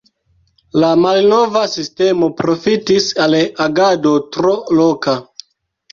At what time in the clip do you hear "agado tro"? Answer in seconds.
3.67-4.55